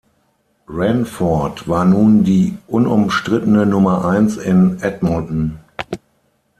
Ranford 0.67 1.67
war 1.67 1.85
nun 1.85 2.23
die 2.23 2.57
unumstrittene 2.65 3.67
Nummer 3.67 4.03
eins 4.03 4.35
in 4.37 4.79
Edmonton. 4.81 5.59